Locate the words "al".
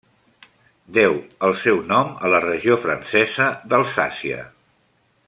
1.49-1.53